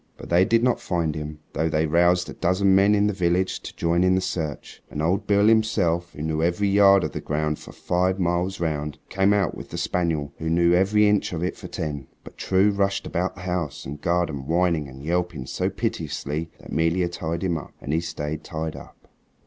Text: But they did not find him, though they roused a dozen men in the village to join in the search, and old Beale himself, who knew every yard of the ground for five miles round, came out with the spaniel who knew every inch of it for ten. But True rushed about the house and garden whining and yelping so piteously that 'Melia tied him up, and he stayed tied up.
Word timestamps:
But 0.17 0.29
they 0.29 0.45
did 0.45 0.63
not 0.63 0.81
find 0.81 1.13
him, 1.13 1.41
though 1.53 1.69
they 1.69 1.85
roused 1.85 2.27
a 2.27 2.33
dozen 2.33 2.73
men 2.73 2.95
in 2.95 3.05
the 3.05 3.13
village 3.13 3.59
to 3.59 3.75
join 3.75 4.03
in 4.03 4.15
the 4.15 4.19
search, 4.21 4.81
and 4.89 4.99
old 4.99 5.27
Beale 5.27 5.45
himself, 5.45 6.13
who 6.13 6.23
knew 6.23 6.41
every 6.41 6.69
yard 6.69 7.03
of 7.03 7.11
the 7.11 7.21
ground 7.21 7.59
for 7.59 7.71
five 7.71 8.19
miles 8.19 8.59
round, 8.59 8.97
came 9.09 9.31
out 9.31 9.53
with 9.55 9.69
the 9.69 9.77
spaniel 9.77 10.33
who 10.39 10.49
knew 10.49 10.73
every 10.73 11.07
inch 11.07 11.33
of 11.33 11.43
it 11.43 11.55
for 11.55 11.67
ten. 11.67 12.07
But 12.23 12.35
True 12.35 12.71
rushed 12.71 13.05
about 13.05 13.35
the 13.35 13.41
house 13.41 13.85
and 13.85 14.01
garden 14.01 14.47
whining 14.47 14.87
and 14.89 15.03
yelping 15.03 15.45
so 15.45 15.69
piteously 15.69 16.49
that 16.57 16.71
'Melia 16.71 17.07
tied 17.07 17.43
him 17.43 17.59
up, 17.59 17.71
and 17.79 17.93
he 17.93 18.01
stayed 18.01 18.43
tied 18.43 18.75
up. 18.75 19.07